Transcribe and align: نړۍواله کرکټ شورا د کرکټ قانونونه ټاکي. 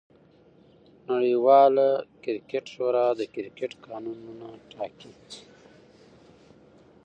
نړۍواله 1.09 1.87
کرکټ 2.23 2.65
شورا 2.73 3.07
د 3.19 3.21
کرکټ 3.35 3.71
قانونونه 3.85 4.47
ټاکي. 4.71 5.13